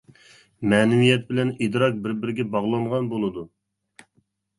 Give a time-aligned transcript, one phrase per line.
[0.69, 3.45] مەنىۋىيەت بىلەن ئىدراك بىر-بىرىگە باغلانغان بولىدۇ.